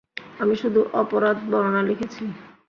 আমি 0.39 0.55
শুধু 0.61 0.79
অপরাধ 1.01 1.37
বর্ণনা 1.51 1.81
লিখেছি। 1.89 2.23